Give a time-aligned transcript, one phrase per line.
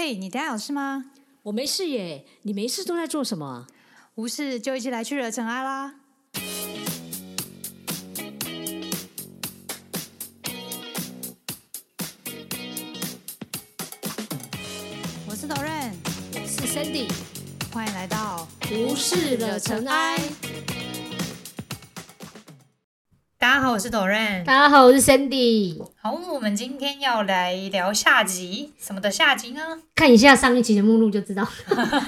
[0.00, 1.06] 嘿，你等下有事吗？
[1.42, 3.66] 我没事耶，你没事都在做什么？
[4.14, 5.92] 无事就一起来去惹尘埃啦！
[15.26, 15.90] 我是 Doren，
[16.32, 17.10] 我是 Sandy，
[17.72, 20.16] 欢迎来到无事惹尘埃。
[23.78, 24.42] 我是 Doren。
[24.42, 25.80] 大家好，我是 Sandy。
[26.02, 29.60] 好，我们今天要来聊下集，什么的下集呢？
[29.94, 31.46] 看一下上一集的目录就知道。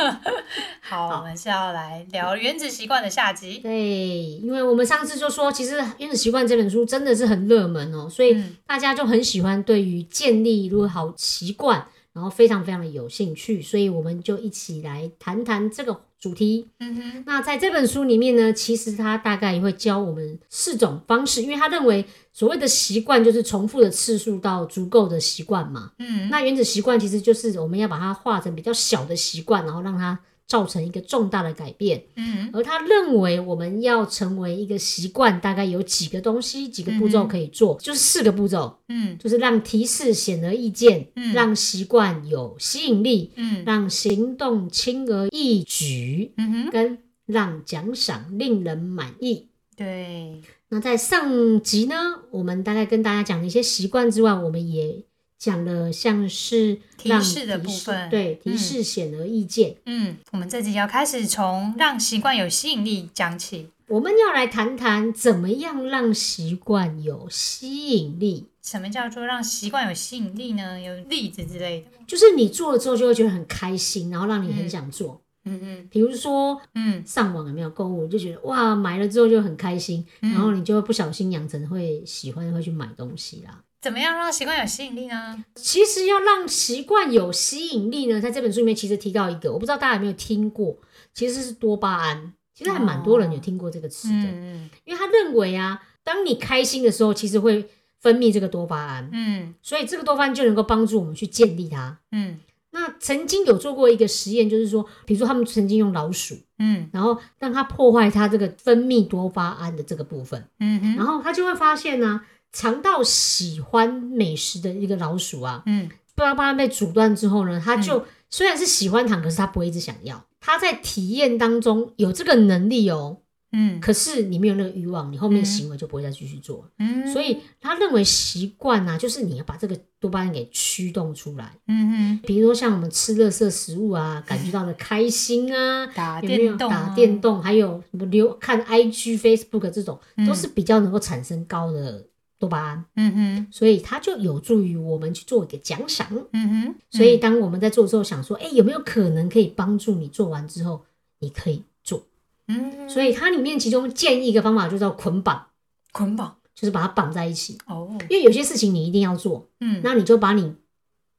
[0.83, 3.59] 好，我们是要来聊《原子习惯》的下集。
[3.59, 16.69] 对，因为我们上次就说，其实《原子习惯》这本书真的是很热门哦，所以嗯大家就很喜欢对于建立如何好习惯，然后非常非常的有兴趣，所以我们就一起来谈谈这个主题。
[16.81, 25.93] 嗯哼，那在这本书里面呢，其实他大概会教我们四种方式，因为他认为所谓的习惯就是重复的次数到足够的习惯嘛。
[25.99, 30.19] 嗯那原子习惯其实就是我们要把它化成比较小的习惯，然后让它
[30.51, 32.03] 造成一个重大的改变。
[32.17, 39.17] 嗯而他认为我们要成为一个习惯，大概有几个东西、几个步骤可以做，就是四个步骤，嗯。
[39.17, 41.33] 就是让提示显而易见，嗯。
[41.33, 43.63] 让习惯有吸引力，嗯。
[43.65, 49.47] 让行动轻而易举，嗯哼，跟让奖赏令人满意。
[49.77, 51.95] 对，那在上集呢，
[52.33, 55.05] 我们大概跟大家讲了一些习惯之外，我们也
[55.41, 59.75] 讲了像是提示的部分对，提示显而易见。
[59.87, 63.71] 嗯，我们这集要开始从让习惯有吸引力讲起。
[63.89, 70.79] 我们要来谈谈怎么样让习惯有吸引力，什么叫做让习惯有吸引力呢？
[70.79, 71.87] 有例子之类的。
[72.07, 75.23] 就是你做了之后就会觉得很开心，然后让你很想做。
[75.47, 83.65] 嗯嗯比如说嗯上网有没有购物，就觉得哇买了之后就很开心，嗯然后你就会不小心养成会喜欢会去买东西啦。
[83.81, 85.45] 怎么样让习惯有吸引力呢？
[85.55, 90.77] 其实要让习惯有吸引力呢，在这本书里面其实提到一个，我不知道大家有没有听过，
[91.15, 92.35] 其实是多巴胺。
[92.53, 97.67] 其实还蛮多人有听过这个词的，嗯因为他认为啊，当你开心的时候，其实会
[98.01, 99.55] 分泌这个多巴胺，嗯。
[99.63, 101.99] 所以这个多巴胺就能够帮助我们去建立它。
[102.13, 102.39] 嗯。
[102.73, 106.91] 那曾经有做过一个实验，就是说，比如说他们曾经用老鼠，嗯。
[106.93, 110.97] 然后让它破坏它这个分泌多巴胺的这个部分，嗯哼。
[110.97, 112.21] 然后他就会发现呢、
[112.53, 115.91] 尝到喜欢美食的一个老鼠啊，嗯。
[116.17, 120.23] 多巴胺被阻断之后呢，它就、虽然是喜欢糖，可是它不会一直想要。
[120.39, 123.19] 它在体验当中有这个能力哦，
[123.53, 123.81] 嗯。
[123.81, 126.69] 可是你没有那个欲望，你后面行为就不会再继续做。
[126.79, 131.57] 嗯，所以他认为习惯啊，就是你要把这个多巴胺给驱动出来。
[131.69, 140.27] 嗯比如说像我们吃垃圾食物啊，感觉到的开心啊，打电动啊，打电动，还有什么流看 IG、Facebook 这种，嗯。
[140.27, 142.05] 都是比较能够产生高的
[142.41, 146.09] 多巴胺，嗯哼所以它就有助于我们去做一个奖赏。
[146.33, 150.83] 嗯哼，所以当我们在做之后，想说，哎、有没有可能可以帮助你做完之后，
[151.19, 152.03] 你可以做？
[152.49, 155.47] 嗯，所以它里面其中建议一个方法，就叫捆绑，
[155.93, 157.59] 捆绑就是把它绑在一起。
[157.67, 160.55] 哦，因为有些事情你一定要做，嗯那你就把你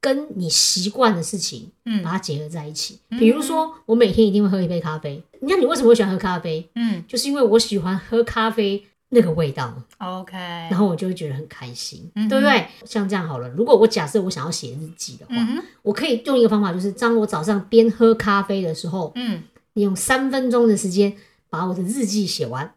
[0.02, 3.00] 跟你习惯的事情嗯把它结合在一起。
[3.10, 5.24] 嗯比如说，我每天一定会喝一杯咖啡。
[5.40, 6.68] 你看，你为什么会喜欢喝咖啡？
[6.74, 8.84] 嗯就是因为我喜欢喝咖啡
[9.14, 12.66] 那个味道，，OK，然后我就会觉得很开心，嗯对不对？
[12.86, 19.44] 像这样好了，如果我假设我想要写日记的话，嗯我可以用一个方法，就是当我早上边喝咖啡的时候，嗯。
[19.74, 21.14] 你用三分钟的时间
[21.50, 22.74] 把我的日记写完。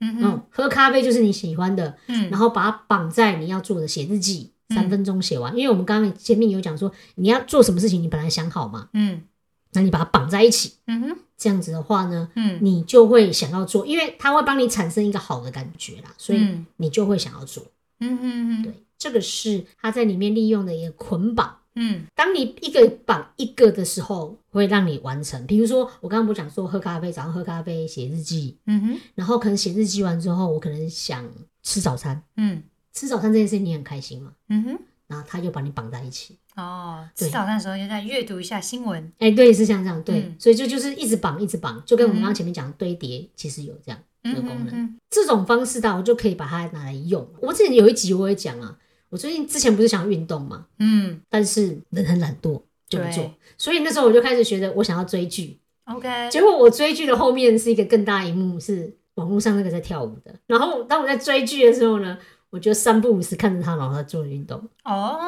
[0.00, 5.56] 嗯嗯，喝咖啡就是你喜欢的，嗯然后把它绑在你要做的写日记，嗯三分钟写完。
[5.56, 9.22] 因为我们刚刚前面有讲说，你要做什么事情，你本来想好嘛，嗯
[9.72, 17.64] 那你把它绑在一起，嗯哼这样子的话呢，嗯你就会想要做，因为它会帮你产生一个好的感觉啦，所以嗯你就会想要做。
[18.00, 21.56] 嗯哼对，这个是它在里面利用的一个捆绑。
[21.74, 25.46] 嗯当你一个绑一个的时候，会让你完成。
[25.46, 31.24] 比如说，我刚刚不是讲说喝咖啡，早上喝咖啡写日记，嗯哼然后可能写日记完之后，我可能想
[31.62, 32.22] 吃早餐。
[32.36, 32.62] 嗯
[32.92, 34.32] 吃早餐这件事情你很开心嘛？
[34.50, 34.78] 嗯哼。
[35.06, 36.38] 然后它就把你绑在一起。
[36.56, 39.12] 哦，对吃早餐的时候就在阅读一下新闻。
[39.18, 44.68] 哎、对，是像这样，对，嗯所以就就是一直绑，一直绑，就跟我们嗯刚刚前面讲的堆叠，其实有这样这个功能。
[44.72, 47.26] 嗯这种方式呢，我就可以把它拿来用。
[47.40, 48.76] 我之前有一集我也讲啊，
[49.10, 55.58] 我最近之前不是想运动嘛，嗯但是人很懒惰，就不做，所以那时候我就开始学着我想要追剧。
[55.84, 60.34] ，OK，结果我追剧的后面是一个更大一幕，是网络上那个在跳舞的。
[60.46, 62.16] 然后当我在追剧的时候呢，
[62.48, 64.58] 我就三不五时看着他，然后他做运动。
[64.84, 65.18] 哦，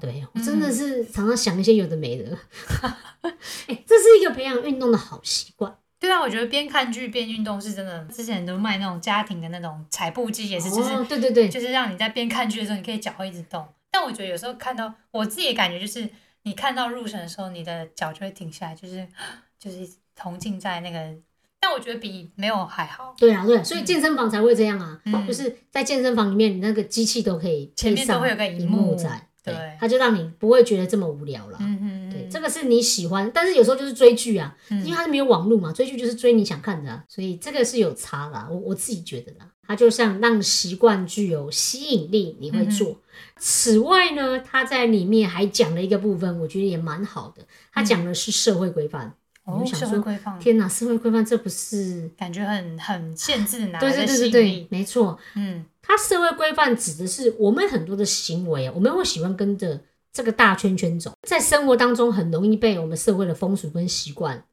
[0.00, 2.36] 对我真的是常常想一些有的没的。
[3.66, 5.76] 哎、这是一个培养运动的好习惯。
[5.98, 8.04] 对啊，我觉得边看剧边运动是真的。
[8.06, 13.66] 之前都卖那种家庭的那种踩步机，也是，就是、哦，对对对，就是让你在边看剧的时候，你可以脚会一直动。
[13.90, 16.06] 但我觉得有时候看到我自己的感觉就是，
[16.42, 19.06] 你看到入神的时候，你的脚就会停下来，就是
[19.58, 21.14] 就是同浸在那个。
[21.58, 23.14] 但我觉得比没有还好。
[23.16, 31.58] 对啊，对啊，所以健身房才会这样啊，嗯就是在健身房里面，你那个机器都可以前面都会有个荧荧幕在，对对，它就让你不会觉得这么无聊了。
[31.60, 38.48] 嗯嗯，对，这个是你喜欢，但是有时候就是追剧啊，嗯因为它是没有网络嘛，追剧就是追你想看的、啊，所以这个是有差啦。
[38.50, 42.98] 我我自己觉得啦，它就像让习惯具有吸引力，你会做。
[43.36, 47.42] 此外呢，它在里面还讲了一个部分，我觉得也蛮好的，
[47.72, 49.14] 它讲的是社会规范。
[49.44, 52.08] 哦我，就想社说会规范，天哪，社会规范这不是？
[52.16, 54.66] 感觉很很限制哪对来的对对对？
[54.70, 59.80] 没错，嗯它社会规范指的是我们很多的行为啊，我们会喜欢跟着
[60.12, 64.44] 这个大圈圈走，在生活当中很容易被我们社会的风俗跟习惯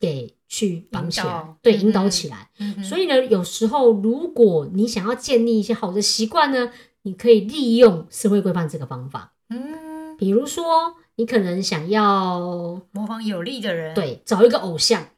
[0.00, 2.50] 给去绑起来对，嗯引导起来。
[2.58, 15.08] 嗯哼，所以呢，有时候如果你想要建立一些好的习惯呢，你可以利用社会规范这个方法，嗯，比如说你可能想要模仿有利的人，，对找一个偶像，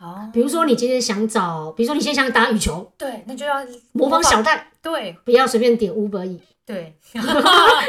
[0.00, 5.16] 哦，比如说你今天想找，比如说你现在想打羽球，对，那就要模仿小，戴，对。
[5.24, 6.40] 不要随便点 Uber E。
[6.66, 6.96] 对。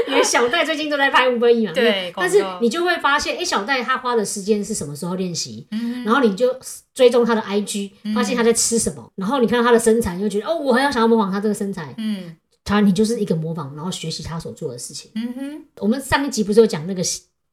[0.07, 5.68] 因为小戴最近都在拍五百亿嘛，对但是你就会发现，哎、小戴他花的时间是什么时候练习？
[5.72, 6.04] 嗯。
[6.04, 6.56] 然后你就
[6.94, 11.94] 追踪他的 IG，发现他在吃什么，然后你看到他的身材，你就觉得哦，我还要想要模仿他这个身材。
[11.98, 12.36] 嗯。
[12.63, 15.12] 他你就是一个模仿，然后学习他所做的事情。
[15.16, 15.66] 嗯哼。
[15.80, 17.01] 我们上一集不是有讲那个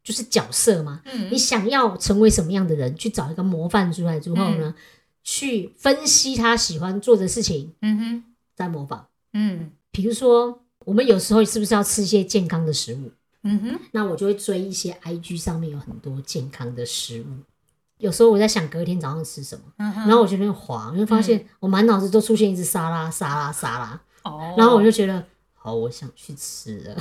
[0.02, 1.00] 就是角色嘛？
[1.04, 4.74] 嗯你想要成为什么样的人，去找一个模范出来之后呢，
[5.22, 9.06] 去分析他喜欢做的事情，嗯哼再模仿。
[9.32, 13.10] 嗯比如说，我们有时候是不是要吃一些健康的食物？
[13.44, 17.26] 嗯哼那我就会追一些 IG 上面有很多健康的食物。
[17.98, 25.24] 有时候我在想隔天早上吃什么，嗯哼，然后我就在那边滑，我就发现我满脑子都出现一只沙拉沙拉沙拉，哦，然后我就觉得
[25.62, 26.96] 好，我想去吃了。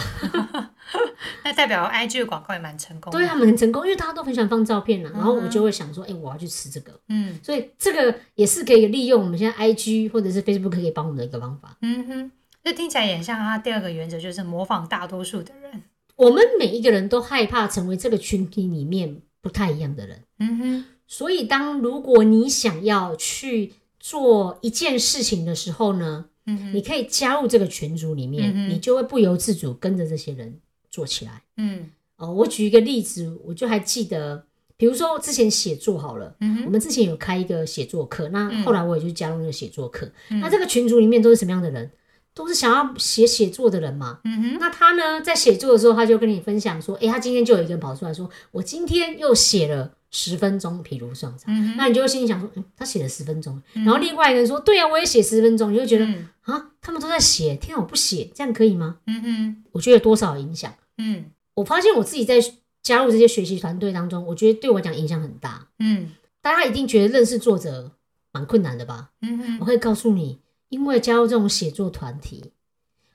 [1.43, 6.91] 那代表 IG 的广告也蛮成功的，对他们很成功，因为大家都很喜欢放照片啊，然后我就会想说，哎、我要去吃这个。
[7.07, 11.75] 嗯所以这个也是可以利用我们现在 IG 或者是 Facebook 可以帮我们的一个方法。
[11.81, 12.31] 嗯哼，
[12.63, 15.81] 这听起来也很像他第二个原则，就是模仿大多数的人，
[16.15, 20.23] 我们每一个人都害怕成为这个群体里面不太一样的人。
[20.37, 30.59] 嗯哼所以，当如果你想要去做一件事情的时候呢，嗯你可以加入这个群组里面，嗯你就会不由自主跟着这些人
[30.89, 31.41] 做起来。
[31.57, 34.45] 嗯哦，我举一个例子，我就还记得，
[34.77, 40.09] 比如说之前写作好了，嗯我们之前有开一个写作课，那嗯后来我也就加入那个写作课。
[40.29, 41.91] 嗯那这个群组里面都是什么样的人？
[42.33, 44.19] 都是想要写写作的人嘛。
[44.23, 51.45] 嗯哼那他呢，在写作的时候，他就跟你分享说，诶，他今天就有一个人跑出来说，我今天又写了十分钟，譬如上场。
[51.47, 58.99] 嗯，那你就会心里想说，嗯，他写了十分钟，然后另外一个人说，对啊，我也写十分钟，你就会觉得嗯啊，他们都在写，天啊，我不写，这样可以吗？
[59.07, 60.73] 嗯哼我觉得多少影响。
[60.97, 61.25] 嗯
[61.55, 62.35] 我发现我自己在
[62.83, 65.67] 加入这些学习团队当中，我觉得对我讲影响很大。
[65.79, 66.11] 嗯
[66.41, 67.91] 大家一定觉得认识作者
[68.31, 69.11] 蛮困难的吧？
[69.21, 72.51] 嗯哼我可以告诉你，因为加入这种写作团体，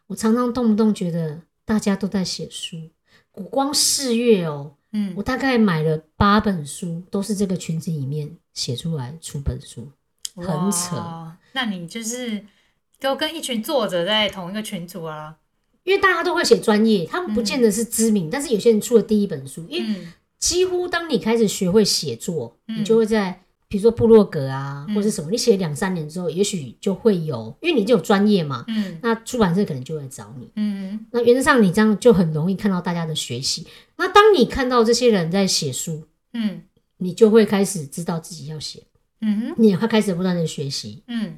[0.07, 2.77] 我常常动不动觉得大家都在写书。
[3.33, 9.89] 我光四月哦，嗯我大概买了八本书，都是这个群子里面写出来出本书。
[10.35, 12.45] 很扯哇那你就是
[13.01, 15.37] 都跟一群作者在同一个群组啊？
[15.83, 30.51] 因为大家都会写专业，他们不见得是知名，但是有些人出了第一本书，因为嗯几乎当你开始学会写作，嗯你就会在比如说部落格啊，嗯或是什么，你写两三年之后，也许就会有，因为你就有专业嘛，嗯那出版社可能就会找你。
[30.57, 33.67] 嗯那原则上你这样就很容易看到大家的学习。
[33.97, 36.63] 那当你看到这些人在写书，嗯
[36.99, 38.83] 你就会开始知道自己要写，
[39.21, 41.03] 嗯哼你也会开始不断的学习。
[41.09, 41.37] 嗯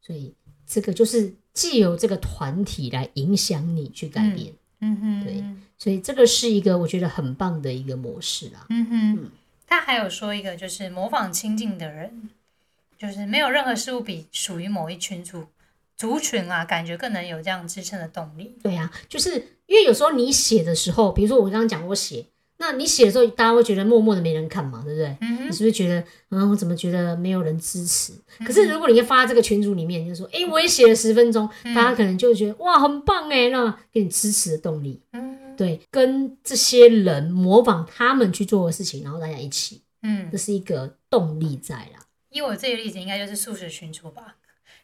[0.00, 0.34] 所以
[0.66, 4.52] 这个就是既由这个团体来影响你去改变。
[4.80, 5.44] 嗯哼，对
[5.76, 8.66] 所以这个是一个我觉得很棒的一个模式啦。
[8.70, 9.30] 嗯哼，
[9.66, 12.30] 他还有说一个就是模仿亲近的人，
[12.96, 15.46] 就是没有任何事物比属于某一群族
[15.96, 18.56] 族群啊，感觉更能有这样支撑的动力。
[18.62, 25.16] 对呀、就是因为有时候你写的时候，比如说我刚刚讲我写，那你写的时候，大家会觉得默默的没人看嘛，对不对？
[25.20, 28.12] 嗯哼你是不是觉得，嗯，我怎么觉得没有人支持？
[28.44, 35.00] 可是如果你发在这个群组里面，你就说，哎、我也写了十分钟，大家可能就会觉得，哇，很棒哎，那给你支持的动力。
[35.12, 42.00] 嗯对，跟这些人模仿他们去做的事情，然后大家一起，嗯这，是一个动力在啦。
[42.30, 44.34] 以我这个例子，应该就是素食群组吧。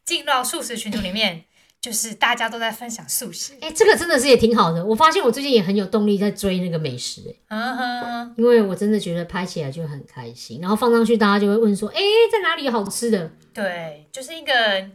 [0.04, 1.44] 进到素食群组里面，
[1.86, 3.52] 就是大家都在分享素食。
[3.60, 4.84] 哎、这个真的是也挺好的。
[4.84, 12.00] 我发现我最近也很有动力在追那个美食、哎，嗯哼，因为我真的觉得拍起来就很开心，然后放上去，大家就会问说，哎、
[12.32, 13.30] 在哪里有好吃的？
[13.54, 14.52] 对，就是一个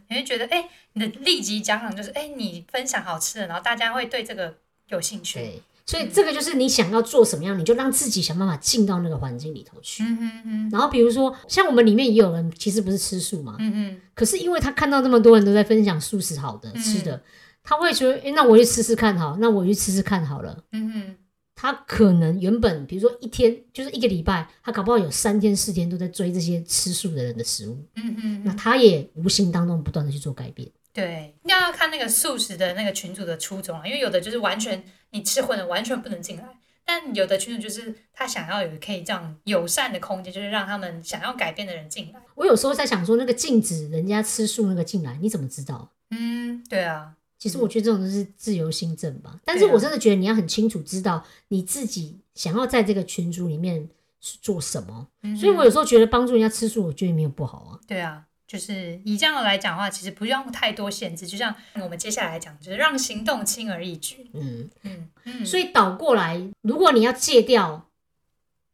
[0.09, 4.53] 你会觉得，哎、你的立即奖赏就是，哎、你分享好吃的，然后大家会对这个
[4.89, 5.61] 有兴趣。
[5.85, 10.03] 对，所以这个就是你想要做什么样，你就让自己想办法进到那个环境里头去。
[10.03, 17.21] 嗯哼哼，然后比如说，像我们里面也有人其实不是吃素嘛，嗯嗯，可是因为他看到那么多人都在分享素食好的、嗯吃的，
[17.63, 20.63] 他会觉得，诶，那我去吃吃看好，那我去吃吃看好了。
[20.71, 21.15] 嗯哼，
[21.55, 30.69] 他可能原本比如说一天就是一个礼拜，他搞不好有三天四天都在追这些吃素的人的食物，嗯哼，那他也无形当中不断的去做改变。
[30.93, 36.43] 对，那要看那个素食的那个群主的初衷啊，因为有的就是完全你吃荤的完全不能进来，
[36.85, 42.19] 但有的群主就是他想要有可以这样友善的空间，就是让他们想要改变的人进来。
[42.35, 45.89] 我有时候在想说，那个禁止人家吃素那个进来，你怎么知道？
[46.09, 53.87] 嗯，对啊，其实我觉得这种都是自由心证吧，但是我真的觉得你要很清楚知道你自己想要在这个群组里面
[54.19, 55.07] 是做什么。
[55.23, 57.79] 嗯所以我有时候觉得帮助人家吃素，我觉得没有不好啊。
[57.87, 64.29] 对啊，就是以这样来讲的话，其实不用太多限制，就像我们接下来讲，就是让行动轻而易举。
[64.33, 67.87] 嗯，嗯嗯，所以倒过来，如果你要戒掉，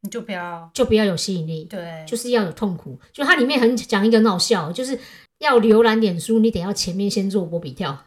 [0.02, 3.00] 你就不要就不要有吸引力，对，就是要有痛苦。
[3.14, 5.00] 就它里面很讲一个闹笑，就是
[5.38, 8.04] 要浏览脸书，你得要前面先做波比跳。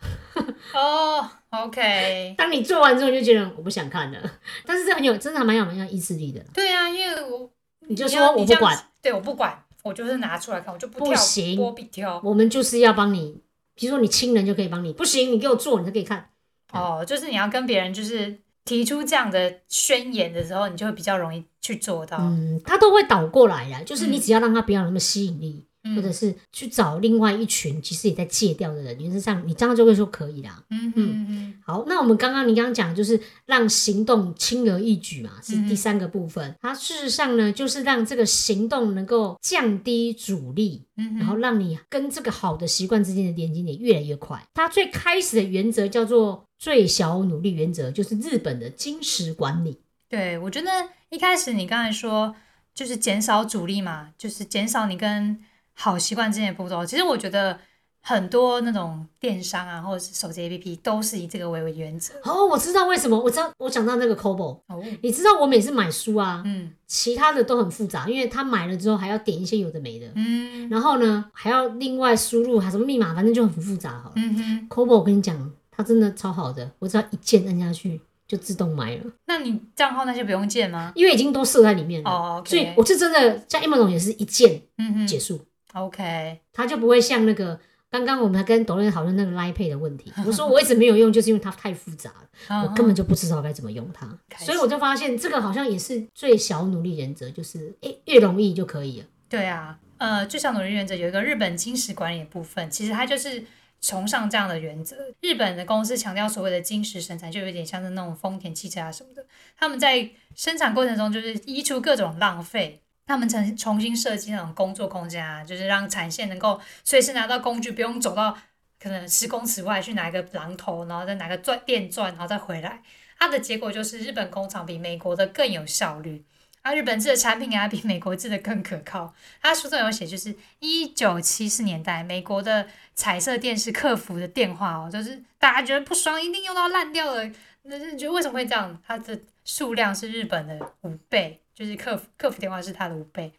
[0.74, 4.18] 哦，OK， 当你做完之后，你就觉得我不想看了。
[4.66, 6.44] 但是这很有，真的还蛮有蛮有意志力的。
[6.52, 7.48] 对啊，因为我
[7.86, 12.20] 你就要说我不管，对，我不管，我就是拿出来看，我就不跳不行波比跳。
[12.24, 13.42] 我们就是要帮你，
[13.74, 16.30] 比如说你亲人就可以帮你，不行你给我做，你就可以看。
[16.72, 22.18] 哦，就是你要跟别人就是提出这样的宣言的时候，你就会比较容易去做到。
[22.18, 30.62] 嗯，他都会倒过来呀，就是你嗯只要让他不要那么吸引力，嗯或者是去找另外一群其实也在戒掉的人，原则上你这样就会说可以啦。
[30.70, 36.54] 嗯嗯嗯好，那我们刚刚你刚刚讲的就是让行动轻而易举嘛，是嗯第三个部分。
[36.60, 44.42] 它事实上呢，就是让这个行动能够降低阻力，嗯然后让你跟这个好的习惯之间的连接点越来越快。
[44.54, 49.80] 它最开始的原则叫做最小努力原则，就是日本的金石管理。
[50.08, 50.68] 对，我觉得
[51.08, 52.34] 一开始你刚才说
[52.74, 55.38] 就是减少阻力嘛，就是减少你跟
[55.80, 56.84] 好习惯之间的步骤。
[56.84, 57.58] 其实我觉得
[58.02, 62.14] 很多那种电商啊，或者是手机 APP 都是以这个为为原则。
[62.24, 74.14] 哦，我知道为什么，我知道我讲到那个 Kobo，哦，你知道我每次买书啊，嗯其他的都很复杂，因为他买了之后还要点一些有的没的，嗯然后呢还要另外输入还什么密码，反正就很复杂好了。
[74.16, 80.92] 嗯哼，Kobo 我跟你讲，它真的超好的，我只要一键按下去就自动买了，那你账号那些不用建吗？
[80.94, 82.10] 因为已经都设在里面了。
[82.10, 85.40] 哦所以我是真的像 Amazon 也是一键嗯哼结束，
[85.74, 87.58] ，OK，它就不会像那个
[87.90, 90.12] 刚刚我们跟董瑞讨论那个 Line Pay 的问题。
[90.26, 94.06] 我说我一直没有用，就是因为它太复杂了，我根本就不知道该怎么用它，
[94.38, 99.06] 所以我就发现这个好像也是最小努力原则，就是诶越容易就可以了。
[99.28, 103.44] 对啊，呃，最小努力原则有一个日本金石管理的部分，其实它就是
[103.80, 104.96] 崇尚这样的原则。
[105.20, 109.24] 日本的公司强调所谓的金石生产，就有点像是那种丰田汽车啊什么的，
[109.56, 112.80] 他们在生产过程中就是移除各种浪费。
[113.10, 118.38] 他们重重新设计那种工作空间啊，就是让产线能够随时拿到工具，不用走到
[118.80, 122.80] 可能十公尺外去拿一个榔头，然后再拿个钻电钻，然后再回来。
[123.18, 126.24] 它的结果就是日本工厂比美国的更有效率，
[126.62, 129.12] 啊，日本制的产品啊比美国制的更可靠。
[129.42, 137.30] 他书中有写，就是一九七四年代美国的彩色电视客服的电话哦，就是大家觉得不爽，一定用到烂掉了。
[137.64, 138.80] 那就为什么会这样？
[138.86, 143.30] 它的数量是日本的五倍，就是客服客服电话是它的五倍。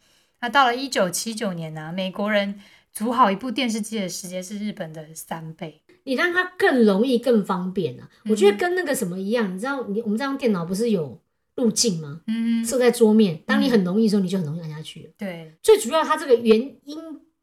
[0.42, 2.60] 那到了一九七九年呢、美国人
[2.94, 5.82] 组好一部电视机的时间是日本的三倍。
[6.04, 8.08] 你让它更容易、更方便啊！
[8.26, 11.20] 嗯我觉得跟那个什么一样，你知道，你我们这张电脑不是有
[11.56, 12.22] 路径吗？
[12.28, 15.10] 嗯，设在桌面，当你很容易的时候，你就很容易按下去了。
[15.18, 17.00] 对，最主要，它这个原因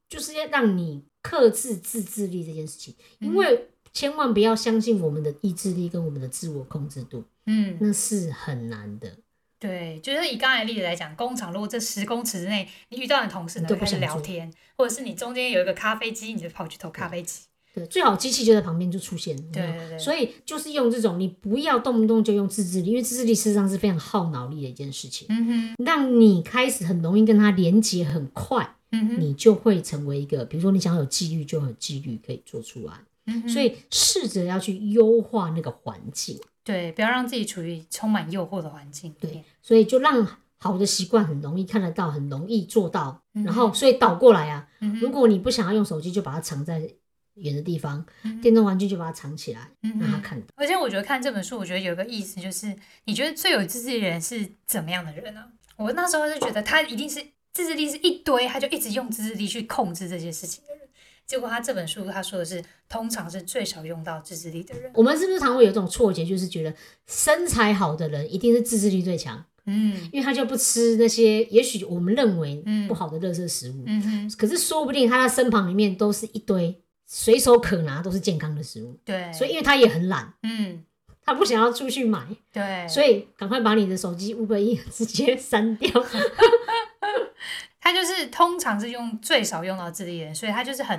[0.09, 9.19] 就是要让你克制自制力这件事情，因为千万不要相信我们的意志力跟我们的自我控制度，嗯，那是很难的。
[9.61, 17.41] 对，就是以刚才例子来讲，工厂如果这十公尺之内，你遇到你同事呢都不开始想聊天，或者是你中间有一个咖啡机，你就跑去投咖啡机。
[17.75, 19.37] 对，最好机器就在旁边就出现。
[19.51, 32.95] 对对对所以就是用这种，你不要动不动就用自制力，因为自制力事实上是非常耗脑力的一件事情，嗯哼，让你开始很容易跟它连接很快，嗯哼，你就会成为一个，比如说你想要有纪律，就有纪律可以做出来。
[33.29, 39.45] 嗯所以试着要去优化那个环境，对，不要让自己处于充满诱惑的环境对。
[39.63, 40.27] 所以就让
[40.59, 43.23] 好的习惯很容易看得到，很容易做到。
[43.35, 46.91] 嗯然后，所以倒过来啊，嗯如果你不想要用手机，就把它藏在
[47.35, 50.47] 远的地方，嗯电动玩具就把它藏起来，嗯，让他看到。
[50.57, 55.45] 而且我觉得看这本书，我觉得有个意思就是，你觉得最有自制力的人是怎么样的人呢、
[55.77, 60.88] 我那时候就觉得他一定是自制力是一堆，他就一直用自制力去控制这些事情的人。
[61.29, 64.91] 结果他这本书他说的是，通常是最少用到自制力的人。
[64.95, 66.75] 我们是不是常会有一种错觉，就是觉得
[67.07, 70.09] 身材好的人一定是自制力最强，嗯。
[70.11, 72.89] 因为他就不吃那些也许我们认为嗯。
[72.89, 80.83] 不好的垃圾食物，嗯哼，可是说不定他的身旁里面都是一堆随手可拿都是健康的食物，对，所以因为他也很懒，嗯。
[81.21, 85.91] 他不想要出去买，对，所以赶快把你的手机 Uber E 直接删掉。
[87.79, 90.99] 他就是通常是用最少用到自制力的人，所以他就是很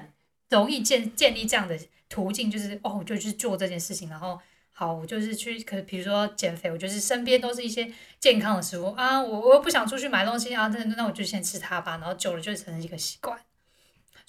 [0.50, 1.78] 容易建建立这样的
[2.10, 4.40] 途径，就是哦，就去做这件事情，然后
[4.72, 13.40] 好，我就是去，可比如说减肥，我就是身边都是一些健康的食物啊，我我又不想出去买东西啊，那那我就先吃它吧，然后久了就成了一个习惯。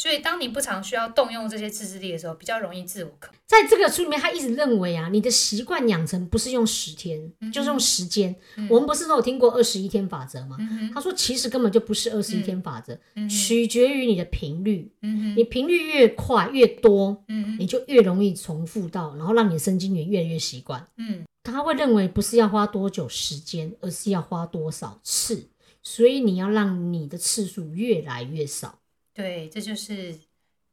[0.00, 3.30] 所以，当你不常需要动用这些自制力的时候，比较容易自我克。
[3.47, 8.35] 在这个书里面，他一直认为啊，你的习惯养成不是用十天，就是用时间。
[8.71, 10.57] 我们不是都有听过二十一天法则吗？
[10.95, 14.90] 他说其实根本就不是二十一天法则，取决于你的频率。
[15.02, 20.83] 嗯你频率越快越多，嗯你就越容易重复到，然后让你的神经元越来越习惯。
[20.97, 25.49] 嗯他会认为不是要花多久时间，而是要花多少次，
[25.83, 28.80] 所以你要让你的次数越来越少。
[29.14, 30.19] 对，这就是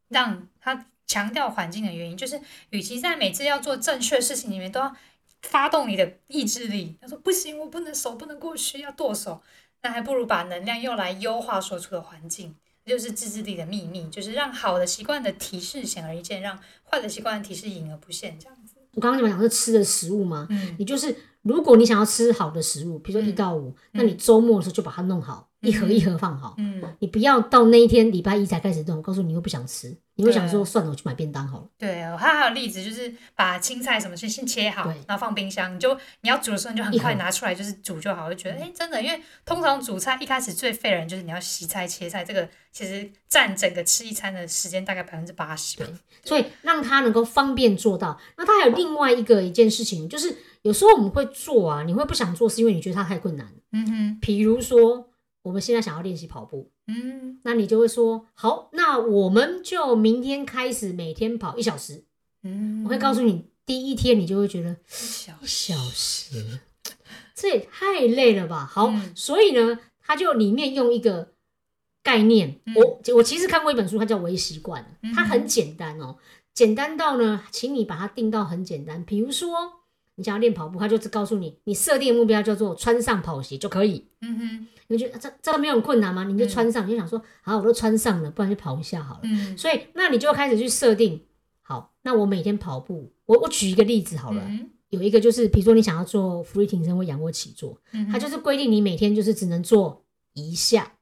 [0.08, 2.40] 让他强调环境的原因，就是
[2.70, 4.94] 与其在每次要做正确的事情里面都要
[5.42, 9.42] 发动你的意志力，他说不行，我不能手不能过去，要剁手，
[9.82, 12.54] 那还不如把能量用来优化所处的环境。
[12.86, 18.76] 就是自制力的秘密，就是让好的习惯的提示显而易见，让坏的习惯的提示隐而不现，这样子。
[18.94, 20.46] 我刚刚你们讲是吃的食物吗？
[20.48, 21.14] 嗯你就是
[21.48, 26.54] 如果你想要吃好的食物，比如说一到五，那你周末的时候就把它弄好，一盒一盒放好。
[26.58, 31.64] 嗯，你不要到那一天礼拜一才开始弄，告诉你又不想吃，你会想说算了，我去买便当好了。
[31.78, 45.78] 对，我还有例子，就是把青菜什么先先切好，然后放冰箱，你就你要煮的时候你就很快拿出来，就是煮就好，就觉得哎、诶真的，因为通常煮菜一开始最费人就是你要洗菜切菜，这个其实占整个吃一餐的时间大概百分之八十。
[46.24, 48.18] 所以让它能够方便做到。
[48.36, 53.54] 那它还有另外一个一件事情，就是有时候我们会做啊，你会不想做，是因为你觉得它太困难。
[53.72, 55.10] 嗯哼，比如说
[55.42, 62.04] 我们现在想要练习跑步，嗯那你就会说好，那我们就明天开始每天跑一小时。
[62.42, 66.60] 嗯，我会告诉你，第一天你就会觉得小一小时，
[67.34, 68.64] 这也太累了吧？
[68.64, 71.34] 好，嗯所以呢，它就里面用一个
[72.02, 76.16] 概念，嗯我我其实看过一本书，它叫《微习惯》，嗯它很简单哦，
[76.54, 79.74] 简单到呢，请你把它定到很简单，比如说。
[80.18, 84.04] 你想要练跑步，他就只告诉你，你设定的目标叫做穿上跑鞋就可以。
[84.20, 86.24] 嗯哼，你觉得这这没有很困难吗？
[86.24, 89.20] 你就穿上，你就想说，好，我都穿上了，不然就跑一下好了。
[89.22, 91.22] 嗯所以，那你就开始去设定，
[91.62, 100.04] 好，那我每天跑步，我我举一个例子好了，嗯有一个就是，比如说你想要做俯卧挺身或仰卧起坐，嗯它就是规定你每天就是只能做
[100.34, 100.94] 一下。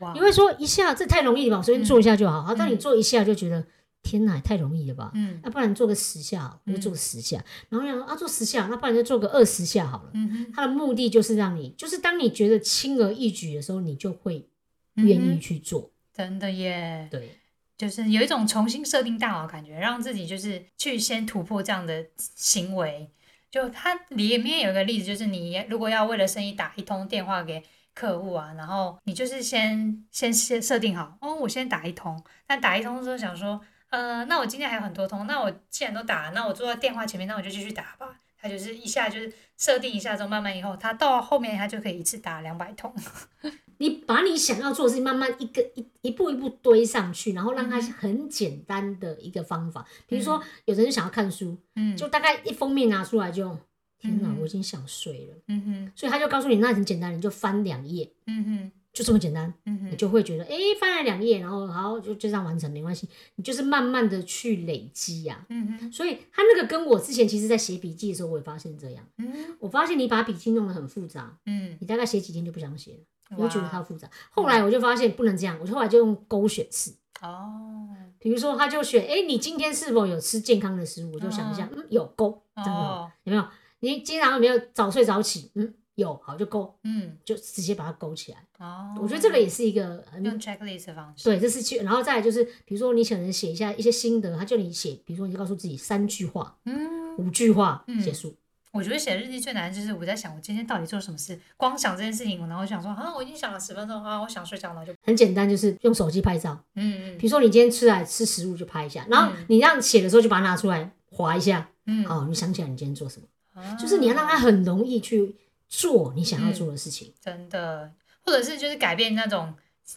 [0.00, 1.58] 哇你会说一下这太容易了吧？
[1.58, 2.42] 我随便做一下就好。
[2.42, 3.66] 好，当你嗯做一下就觉得
[4.02, 5.10] 天哪，太容易了吧？
[5.14, 7.44] 嗯那不然做个十下就嗯做个十下。
[7.68, 10.10] 然后想说啊，做十下，那不然就做个二十下好了。
[10.14, 14.48] 嗯哼，它的目的就是让你，就是当你觉得轻而易举的时候，你就会
[14.94, 15.90] 愿意去做。
[16.12, 17.38] 真的耶，对，
[17.78, 23.10] 就是有一种重新设定大脑的感觉，让自己就是去先突破这样的行为。
[23.50, 27.62] 就它里面有一个例子，就是你如果要为了生意打一通电话给
[27.94, 33.60] 客户啊，然后你就是先先先设定好，哦，我先打一通，但打一通之后想说，
[33.90, 38.18] 呃，那我今天还有很多通，那我既然都打了，那我坐在电话前面，那我就继续打吧。
[38.42, 42.90] 他就是一下就是设定一下之后，慢慢以后他到后面他就可以一次打两百通。
[43.76, 49.84] 你把你想要做的事情慢慢一个一一步一步堆上去，然后让嗯它很简单的一个方法。
[50.06, 53.58] 比如说，有的人想要看书，嗯就大概一封面拿出来就，
[53.98, 55.34] 天哪，嗯我已经想睡了。
[55.48, 63.08] 嗯哼所以他就告诉你，那很简单，你就翻两页，嗯哼就这么简单，嗯你就会觉得，哎、翻了两页，然后好就就这样完成，没关系。
[63.36, 69.04] 你就是慢慢的去累积呀、嗯哼所以他那个跟我之前其实在写笔记的时候，我也发现这样。
[69.18, 72.98] 嗯我发现你把笔记弄得很复杂，嗯，你大概写几天就不想写了，
[73.30, 74.08] 你会觉得它复杂。
[74.30, 76.92] 后来我就发现不能这样，我就后来就用勾选式。
[77.22, 77.86] 哦，
[78.18, 81.12] 比如说，他就选，哎、你今天是否有吃健康的食物？
[81.12, 83.46] 我就想一下，嗯，有勾，这样就好，哦，有没有？
[83.80, 85.50] 你今天早上有没有早睡早起？
[85.54, 88.38] 嗯，有，好就勾，嗯，就直接把它勾起来。
[88.58, 98.34] 哦，我觉得这个也是一个很用 checklist 的方式，对，这是去，然后再来就是，比如说你可能写一下一些心得，他叫你写，比如说你就告诉自己三句话、嗯，五句话嗯结束。
[98.72, 106.56] 我觉得写日记最难的就是我在想我今天到底做了什么事，光想这件事情，然后我想说啊，我已经想了十分钟啊，我想睡觉，了就很简单，就是用手机拍照。
[106.76, 111.68] 嗯嗯比如说你今天吃来吃食物就拍一下，然后嗯你让写的时候就把它拿出来划一下。
[111.86, 113.26] 嗯哦，你想起来你今天做什么？
[113.56, 115.34] 嗯，就是你要让它很容易去
[115.70, 117.14] 做你想要做的事情。
[117.18, 119.54] 真的，或者是就是改变那种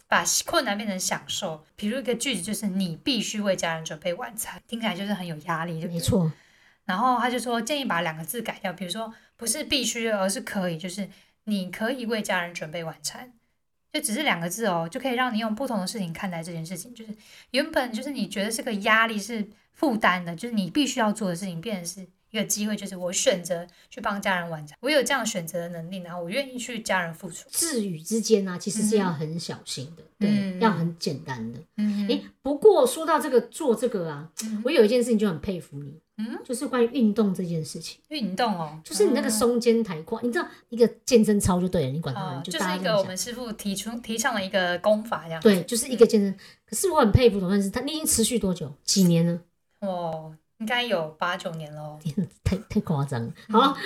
[0.08, 1.62] 把困难变成享受。
[1.76, 5.94] 比如一个句子就是你必须为家人准备晚餐，听起来就是很有压力，对不对？
[5.94, 6.32] 没错，
[6.84, 11.08] 然后他就说建议把两个字改掉，比如说不是必须，而是可以，就是
[11.44, 13.32] 你可以为家人准备晚餐，
[13.92, 16.94] 就只是两个字哦，就可以让你用不同的事情看待这件事情。
[16.94, 17.12] 就是
[17.50, 27.48] 原本就是你觉得是个压力是负担的，就是你必须要做的事情，变成是一个机会，就是我选择去帮家人完成，我有这样选择的能力，然后我愿意去家人付出。
[27.48, 31.60] 字语之间呢、其实是要很小心的，对，嗯要很简单的。
[31.76, 34.28] 嗯诶，不过说到这个做这个啊，
[34.64, 45.40] 我有一件事情就很佩服你，嗯，就是关于运动这件事情，运动哦，就是你那个嗯松肩抬胯，你知道一个健身操就对了，你管它，就是一个我们师傅提出提倡的一个功法这样。
[45.40, 46.36] 对，就是一个健身。
[46.66, 48.72] 可是我很佩服总算是他，你已经持续多久？
[48.82, 49.40] 几年了？
[49.80, 51.98] 哦，应该有八九年喽。
[52.44, 53.76] 太太夸张好，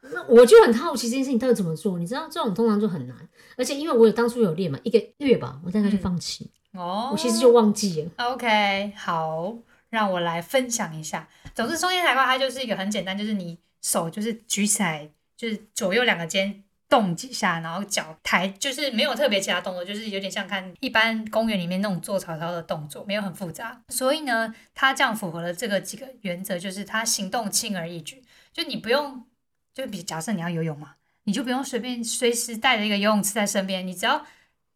[0.00, 1.98] 那我就很好奇这件事情到底怎么做。
[1.98, 3.16] 你知道这种通常就很难，
[3.56, 8.10] 而且因为我有当初有练嘛，一个月吧，我大概就放弃，哦，我其实就忘记了。
[8.30, 9.54] OK，好，
[9.90, 11.28] 让我来分享一下。
[11.54, 23.80] 总之，中间抬胯它就是一个很简单，就是你手就是举起来，就是左右两个肩动几下，然后脚抬，就是没有特别其他动作，就是有点像看一般公园里面那种做操操的动作，没有很复杂。
[23.88, 29.24] 所以呢，它这样符合了这个几个原则，就是它行动轻而易举，就你不用，
[29.72, 34.26] 就比假设你要游泳嘛，你就不用随便随时带着一个游泳池在身边，你只要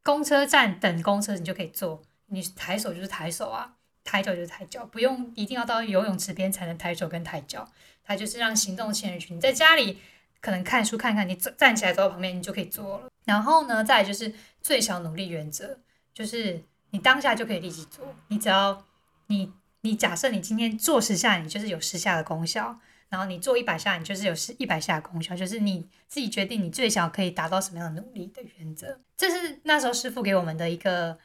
[0.02, 2.02] 公车站等公车，你就可以做。
[2.28, 7.70] 你抬手就是抬手啊，抬脚就是抬脚，不用一定要到游泳池边才能抬手跟抬脚。
[8.02, 9.34] 它就是让行动轻而易举。
[9.34, 9.98] 你在家里
[10.40, 13.08] 可能看书看看，你走站起来走到旁边，你就可以做了。
[13.24, 15.78] 然后呢，再就是最小努力原则，
[16.14, 18.14] 就是你当下就可以立即做。
[18.28, 18.84] 你只要
[19.26, 22.78] 你你假设你今天做十下，你就是有十下的功效。
[23.08, 28.98] 然后你做一百下，你就是有十一百下的功效，就是你自己决定你最小可以达到什么样的努力的原则。
[29.16, 31.16] 这是那时候师傅给我们的一个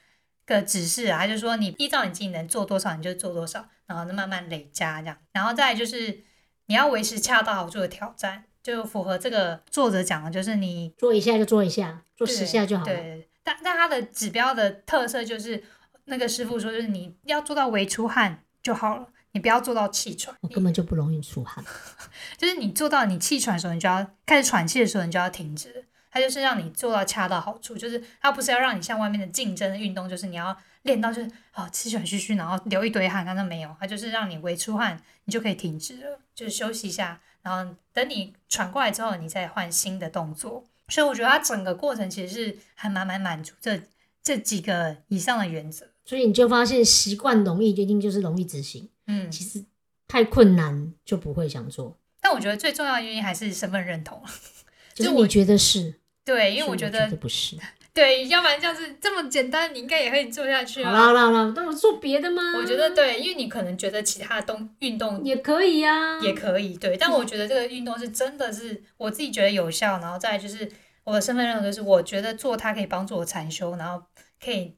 [0.46, 5.18] 个指示啊，他就说你依照你自己能做多少，你就做多少，然后呢慢慢累加这样。
[5.32, 6.24] 然后再就是
[6.68, 12.92] 你要维持恰到好处的挑战，就符合这个作者讲的，就是你做一下就做一下，做十下就好了。
[12.94, 15.64] 对，但但它的指标的特色就是
[16.06, 20.36] 那个师傅说，就是你要做到微出汗就好了，你不要做到气喘。
[20.42, 21.64] 我根本就不容易出汗。
[22.38, 25.86] 就是你做到你气喘的时候，你就要开始喘气的时候，你就要停止。
[26.14, 40.64] 它就是让你做到恰到好处，就是它不是要让你像外面的竞争的运动，就是你要练到就是哦气喘吁吁，然后流一堆汗，它那没有，它就是让你微出汗，你就可以停止了，就是休息一下，然后等你喘过来之后，你再换新的动作。
[40.90, 43.82] 所以我觉得它整个过程其实是还蛮蛮满足这
[44.22, 45.88] 这几个以上的原则。
[46.04, 48.90] 所以你就发现习惯容易，一定就是容易执行。
[49.08, 49.64] 嗯，其实
[50.08, 51.98] 太困难就不会想做。
[52.20, 54.22] 但我觉得最重要的原因还是身份认同。
[54.94, 57.58] 就我觉得是，对，因为我觉得不是。
[57.94, 60.94] 对，要不然这样子这么简单，你应该也可以做下去好啊。
[60.94, 62.42] 啦好啦好啦，那我做别的吗？
[62.58, 70.72] 我觉得对，因为你可能觉得其他的动运动也可以啊，也可以，对，但我觉得这个运动是真的是我自己觉得有效，然后再就是
[71.04, 74.02] 我的身份认同，就是我觉得做它可以帮助我禅修，然后
[74.42, 74.78] 可以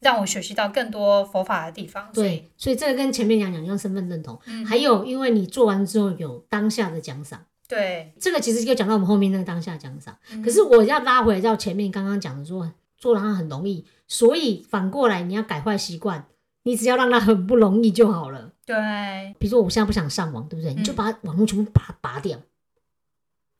[0.00, 2.10] 让我学习到更多佛法的地方。
[2.14, 4.38] 对，所以这个跟前面讲讲一样，身份认同。
[4.46, 10.16] 嗯，还有，因为你做完之后有当下的奖赏，对，这个其实就讲到我们后面那个当下奖赏。
[10.30, 16.26] 嗯可是我要拉回来到前面刚刚讲的说，做了它很容易，所以反过来你要改坏习惯，
[16.64, 18.52] 你只要让它很不容易就好了。
[18.66, 20.74] 对，比如说我现在不想上网，对不对？
[20.74, 22.38] 你就把网络全部把它拔掉，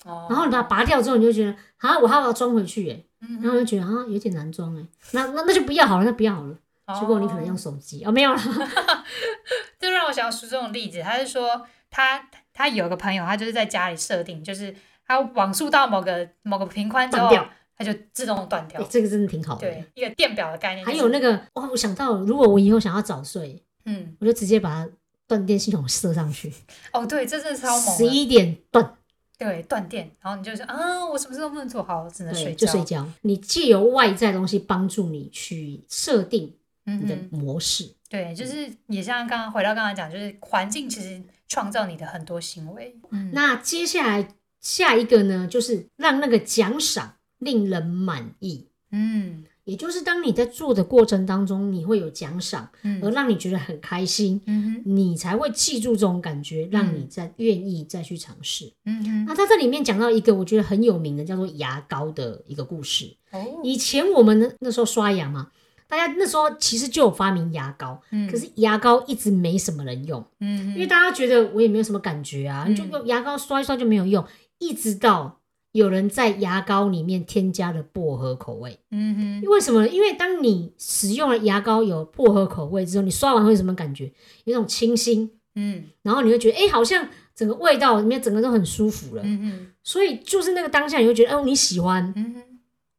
[0.04, 6.56] 哦，然后你把它拔掉之后，你就觉得啊，我还要装回去耶，嗯然后就觉得啊有点难装哎，那那那就不要好了，那不要好了。
[7.00, 8.40] 结果你可能用哦手机哦，没有了。
[9.78, 14.74] 这让我想到书中的例子，他是说他他有个朋友，他就是在家里设定，就是
[15.06, 18.86] 他网速到某个某个频宽之后断掉，它就自动断掉哎，。
[18.90, 19.60] 这个真的挺好的。
[19.60, 24.90] 对，一个电表的概念、还有那，个哇，我想到，如果我以后想要早睡，嗯，我就直接把它
[25.26, 26.52] 断电系统设上去，
[26.92, 27.92] 哦，对，这真的超猛的。
[27.92, 28.96] 十一点断，
[29.38, 32.66] 对，断电，然后你就说啊，我什么事都不能做好，只能，睡觉。
[32.66, 33.06] 就睡觉。
[33.22, 37.88] 你借由外在东西帮助你去设定你的嗯哼，模式。
[38.08, 42.94] 对，就是也像刚刚回到刚刚讲，就是环境其实创造你的很多行为。
[43.10, 44.28] 嗯，那接下来
[44.60, 48.68] 下一个呢，就是让那个奖赏令人满意。
[48.90, 58.70] 嗯也就是当你在做的过程当中，你会有奖赏，而嗯让你觉得很开心，嗯哼你才会记住这种感觉，让你再愿意再去尝试。
[58.84, 63.16] 嗯哼，那他这里面讲到一个我觉得很有名的，叫做牙膏的一个故事。
[63.30, 65.52] 哦，以前我们那那时候刷牙嘛，
[65.92, 68.26] 大家那时候其实就有发明牙膏，嗯。
[68.26, 74.24] 可是牙膏一直没什么人用，嗯因为大家觉得我也没有什么感觉啊，就用牙膏刷一刷就没有用，
[74.58, 75.40] 一直到
[75.72, 78.78] 有人在牙膏里面添加了薄荷口味。
[78.90, 79.88] 嗯哼，为什么呢？
[79.90, 84.10] 因为当你使用了牙膏有薄荷口味之后，你刷完会有什么感觉？
[84.44, 85.84] 有一种清新，嗯。
[86.00, 89.22] 然后你会觉得，哎、好像整个味道里面整个都很舒服了。
[89.26, 92.42] 嗯哼，所以就是那个当下，你会觉得，哦，你喜欢，嗯哼，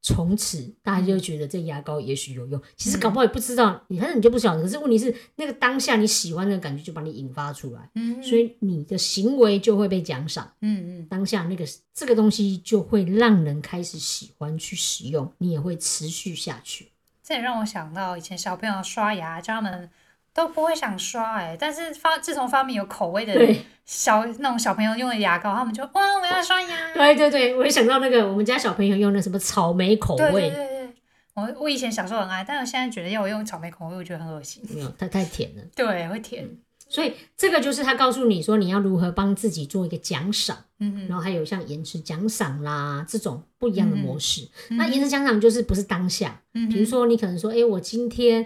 [0.03, 2.61] 从此大家就会觉得这牙膏也许有用。
[2.75, 4.61] 其实嗯搞不好也不知道，你反正你就不晓得。
[4.61, 10.53] 可是问题是，那个当下你喜欢的感觉就把你引发出来，嗯哼，所以你的行为就会被奖赏。
[10.59, 16.89] 嗯嗯当下那个这个东西就会让人开始喜欢去使用，你也会持续下去。
[17.23, 19.89] 这也让我想到以前小朋友刷牙，叫他们
[20.33, 30.93] 都不会想刷哎、但是发自从发明有口味的对小那种小朋友用的牙膏，他们就哇我要刷牙，对对对，我也想到那个我们家小朋友用的什么草莓口味对味，对对，
[31.35, 34.63] 我我以前小时候很爱，但我现在觉得要我用草莓口味，我觉得很恶心。
[34.69, 35.63] 没有，它太甜了。
[35.75, 36.49] 对，会甜。
[36.89, 44.47] 所以这个就是他告诉你说你要如何帮自己做一个奖赏，嗯嗯然后还有像延迟奖赏啦这种不一样的模式。
[44.69, 48.45] 嗯那延迟奖赏就是不是当下，嗯比如说你可能说，哎、我今天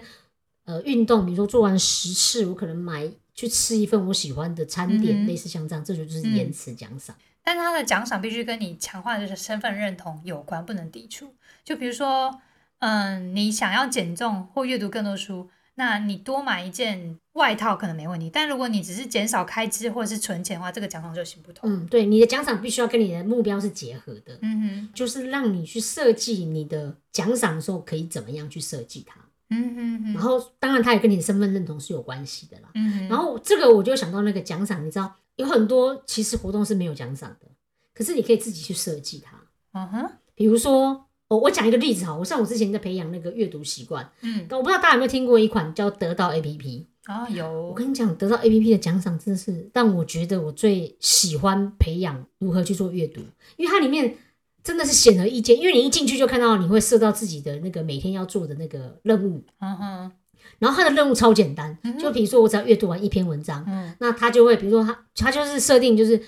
[0.68, 7.16] 呃运动，比如说做完十次，我可能买去吃一份我喜欢的餐点，嗯类似像这样，这就就是嗯延迟奖赏。
[7.42, 11.34] 但它的奖赏必须跟你强化的身份认同有关，不能抵触。
[11.64, 12.38] 就比如说，
[12.80, 18.28] 嗯，你想要减重或阅读更多书，那你多买一件外套可能没问题。
[18.28, 21.70] 但如果你只是减少开支或者是存钱的话，这个奖赏就行不通。
[21.72, 29.18] 嗯，对，你的奖赏必须要跟你的目标是结合的，嗯哼就是让你去设计你的奖赏的时候可以怎么样去设计它。
[29.50, 32.68] 哼，嗯哼哼，然后，当然它也跟你的身份认同是有关系的啦。
[32.74, 37.46] 嗯哼，然后这个我就想到那个奖赏，你知道有很多其实活动是没有奖赏的，
[37.94, 39.36] 可是你可以自己去设计它。
[39.72, 46.86] 嗯哼，比如说，我我讲一个例子哈，我像我之前在培养那个阅读习惯，嗯，我不知道大家有没有听过一款叫得到 APP。
[47.04, 53.22] 啊、我有，跟你讲，得到 APP 的奖赏真的是让我觉得我最喜欢培养如何去做阅读，
[53.56, 54.14] 因为它里面
[54.62, 60.12] 真的是显而易见，因为你一进去就看到你会设到自己的那个每天要做的那个任务，嗯哼，
[60.58, 63.94] 然后他的任务超简单就比如说我只要阅读完一篇文章，嗯。
[64.00, 66.20] 那他就会比如说他他就是设定就是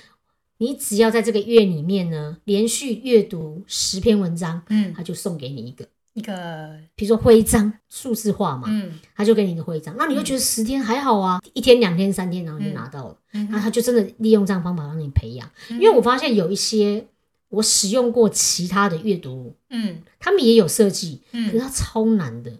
[0.58, 8.98] 你只要在这个月里面呢连续阅读十篇文章，嗯，他就送给你一个，一个，比如说徽章数字化嘛，嗯。
[9.14, 13.16] 他就给你一个徽章，那你就觉得十天还好啊，一天、两天、三天，然后你就拿到了。
[13.32, 15.48] 嗯那他就真的利用这样方法让你培养。
[15.70, 17.06] 因为我发现有一些
[17.50, 20.02] 我使用过其他的阅读，嗯。
[20.18, 22.50] 他们也有设计，可是嗯，它超难的。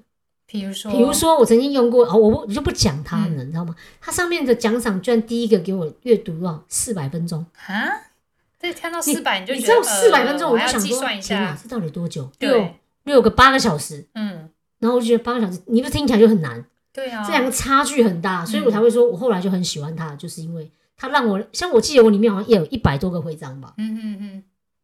[0.47, 3.37] 比如说，比如，说我曾经用过，哦，我我就不讲它嗯。
[3.37, 3.75] 了，你知道吗？
[4.01, 7.89] 它上面的奖赏居然第一个给我阅读了四百分钟，啊，
[8.59, 12.31] 这看到四百你就你知道四百分钟，呃我就想说，计算一天哪，下，这到底多久？
[12.39, 12.75] 六对，
[13.05, 14.49] 六个八个小时，嗯，
[14.79, 16.65] 然后我就觉得八个小时，你不是听起来就很难？
[16.93, 24.43] 对啊，这两个差距很大，所以嗯我才会说，我后来就很喜欢它，就是因为它让我，像我记得我里面好像也有一百多个徽章吧，嗯嗯嗯，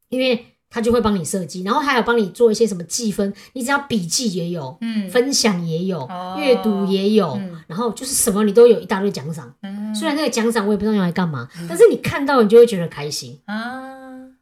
[0.09, 9.53] 因为他就会帮你设计，然后还有帮你做一些什么计分，你只要笔记也有，嗯，分享也有哦，阅读也有，嗯然后就是什么你都有一大堆奖赏。
[9.62, 13.40] 嗯虽然那个奖赏我也不知道用来干嘛，但是你看到你就会觉得开心。
[13.47, 13.81] 啊，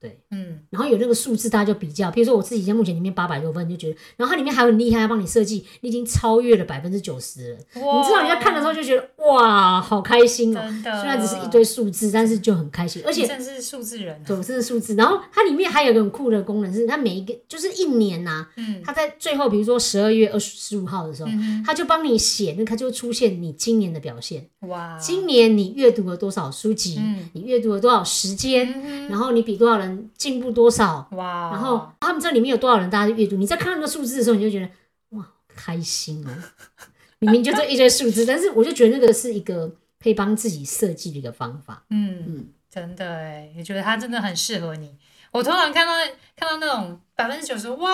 [0.01, 7.59] 对，嗯然后有那个数字，大家就比较，比如说我自己现在目前里面八百多分，就觉得，然后它里面还有很厉害，帮你设计，你已经超越了百分之九十了。
[7.75, 10.61] 你知道你在看的时候就觉得哇，好开心哦。
[10.83, 14.95] 虽然只是一堆数字，但是就很开心，而且你真是数字人啊，对，这是数字。
[14.95, 24.47] 然后它里面还有一个很酷的功能，是它每一个就是一年呐、嗯它在最后，比如说十二月二十五号的时候，嗯它就帮你写，那它就会出现你今年的表现。
[24.63, 26.97] 哇，今年你阅读了多少书籍？
[26.99, 28.73] 嗯你阅读了多少时间？
[28.85, 31.07] 嗯然后你比多少人进步多少？
[31.13, 33.37] 哇，然后他们这里面有多少人大家阅读？
[33.37, 34.71] 你在看那个数字的时候，你就觉得
[35.19, 36.31] 哇，开心哦！
[37.21, 39.71] 明明就这一堆数字，但是我就觉得那个是一个
[40.03, 41.85] 可以帮自己设计的一个方法。
[41.91, 44.97] 嗯嗯，真的哎，也觉得它真的很适合你。
[45.35, 45.93] 我通常看到
[46.37, 47.91] 看到那种百分之九十哇，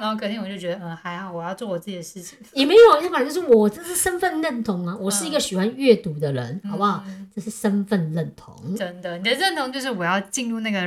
[0.00, 7.04] 然后隔天我就觉得嗯还好，我要做我自己的事情，也没有，要不然就是我这是身份认同啊，我是一个喜欢阅读的人，好不好？
[7.06, 8.74] 嗯这是身份认同。
[8.74, 10.80] 真的，你的认同就是我要进入那个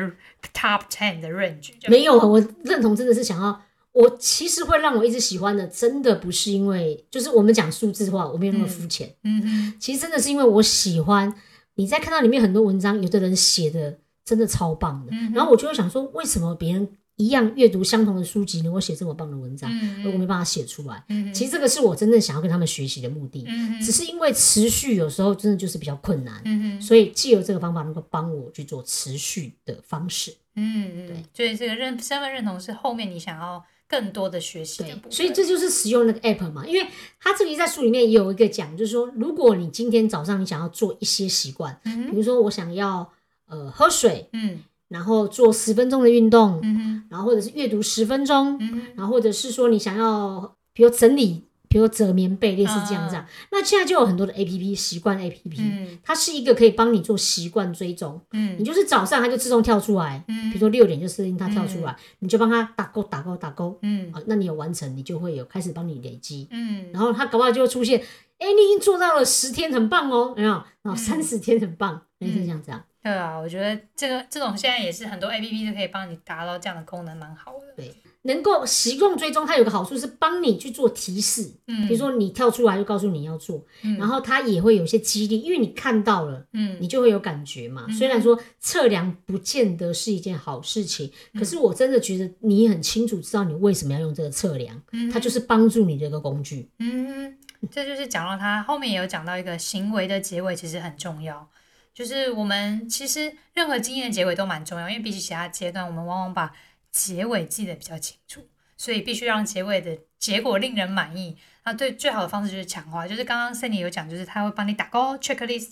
[0.53, 3.61] top ten 的 range，没有，我认同真的是想要。
[3.93, 9.07] 我其实会让我一直喜欢的，真的不是因为，就是我们讲数字化，我没有那么肤浅。
[9.23, 11.31] 嗯嗯，其实真的是因为我喜欢
[11.75, 21.03] 你在看到里面很多文章，有的人写的真的超棒的，嗯然后我就会想说，为什么别人一样阅读相同的书籍，能够写这么棒的文章，嗯而我没办法写出来？
[21.09, 23.45] 嗯，其实这个是我真正想要跟他们学习的目的，
[23.83, 30.35] 只是因为持续有时候真的就是比较困难，所以借由这个方法能够帮我去做持续的方式。
[30.55, 36.87] 嗯嗯，所以这个认身份认同是后面你想要更多的学习所以这就是使用那个 app 嘛，因为
[37.19, 43.07] 它这里在书里面也有一个讲，就是说，如果你今天早上你想要做一些习惯，比如说我想要
[43.53, 53.27] 呃喝水，嗯然后做十分钟的运动，嗯哼，然后或者是阅读十分钟，嗯哼，然后或者是说你想要，比如整理，比如折棉被，类似这样子啊。
[53.51, 58.21] 那现在就有很多的 A P P 习惯 A P P，、嗯它是一个可以帮你做习惯追踪。
[58.33, 67.99] 嗯你嗯就是早上它就自动跳出来，嗯比如说六点就设定它跳出来，你就帮它打勾打勾打勾嗯啊，那你有完成，你就会有开始帮你累积，嗯，然后它搞不好就会出现，
[68.37, 70.63] 哎，你已经做到了十天，很棒哦，有没有？
[70.83, 72.85] 然后三十天很棒，类似这样子啊。
[73.03, 77.73] 对啊，我觉得这个这种现在也是很多 A P P 都可以帮你达到这样的功能，蛮好的。
[77.75, 77.93] 对
[78.25, 87.85] 能够习惯追踪，它有个好处是帮你去做提示，嗯，比如说你跳出来就告诉你要做，嗯然后它也会有一些激励，因为你看到了，嗯你就会有感觉嘛。
[87.91, 96.69] 虽然说测量不见得是一件好事情，嗯可是我真的觉得你很清楚知道你为什么要用这个测量，嗯它就是帮助你的一个工具。
[96.79, 97.37] 嗯，
[97.69, 101.45] 这就是讲到它后面也有讲到一个行为的结尾其实很重要，
[101.93, 106.51] 就是我们其实任何经验的结尾都蛮重要，因为比起其他阶段，我们往往把
[106.91, 111.37] 结尾记得比较清楚，所以必须让结尾的结果令人满意。
[111.65, 115.69] 那对最好的方式就是强化，就是刚刚 Cindy 有讲，就是他会帮你打勾 checklist，